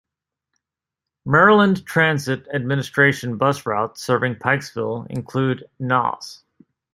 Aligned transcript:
Maryland 1.25 1.85
Transit 1.85 2.47
Administration 2.51 3.37
bus 3.37 3.67
routes 3.67 4.01
serving 4.01 4.33
Pikesville 4.37 5.05
include 5.11 5.65
nos. 5.77 6.43